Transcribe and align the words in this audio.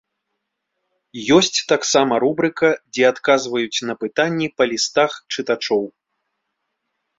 Ёсць 1.37 1.59
таксама 1.71 2.13
рубрыка, 2.23 2.67
дзе 2.95 3.05
адказваюць 3.11 3.83
на 3.91 3.99
пытанні 4.01 4.47
па 4.57 4.63
лістах 4.75 5.11
чытачоў. 5.37 5.83